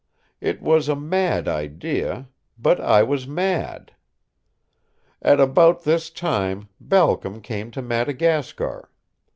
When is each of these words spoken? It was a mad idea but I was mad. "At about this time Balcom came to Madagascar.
It 0.39 0.63
was 0.63 0.89
a 0.89 0.95
mad 0.95 1.47
idea 1.47 2.27
but 2.57 2.79
I 2.79 3.03
was 3.03 3.27
mad. 3.27 3.93
"At 5.21 5.39
about 5.39 5.83
this 5.83 6.09
time 6.09 6.69
Balcom 6.79 7.39
came 7.39 7.69
to 7.69 7.83
Madagascar. 7.83 8.89